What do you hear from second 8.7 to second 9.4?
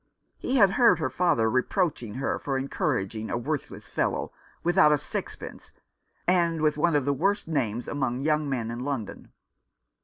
in London.